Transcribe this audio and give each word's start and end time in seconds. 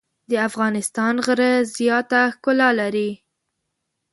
د 0.29 0.33
افغانستان 0.47 1.13
غره 1.25 1.51
زیاته 1.77 2.21
ښکلا 2.35 2.69
لري. 2.79 3.09